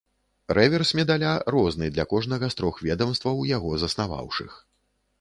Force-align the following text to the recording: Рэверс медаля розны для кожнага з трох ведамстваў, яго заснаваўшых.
Рэверс 0.57 0.93
медаля 0.99 1.33
розны 1.57 1.91
для 1.97 2.07
кожнага 2.15 2.51
з 2.57 2.61
трох 2.63 2.83
ведамстваў, 2.89 3.47
яго 3.55 3.71
заснаваўшых. 3.85 4.61